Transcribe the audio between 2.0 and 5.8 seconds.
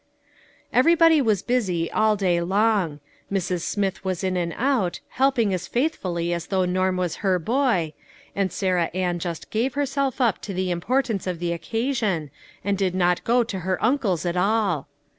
day long. Mrs. Smith was in and out, helping as